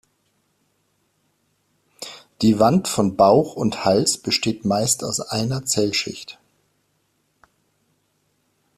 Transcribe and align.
Die 2.41 2.57
Wand 2.57 2.87
von 2.87 3.15
Bauch 3.15 3.55
und 3.55 3.85
Hals 3.85 4.17
besteht 4.17 4.65
meist 4.65 5.03
aus 5.03 5.19
einer 5.19 5.63
Zellschicht. 5.63 6.39